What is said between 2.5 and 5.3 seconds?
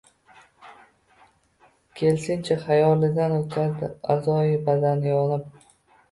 Xayolidan oʼtkazdi aʼzoi badani